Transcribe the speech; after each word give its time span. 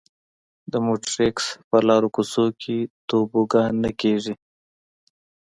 د 0.71 0.73
مونټریکس 0.85 1.45
په 1.69 1.77
لارو 1.87 2.07
کوڅو 2.15 2.45
کې 2.61 2.77
توبوګان 3.09 3.71
نه 3.83 3.91
کېږي. 4.01 4.33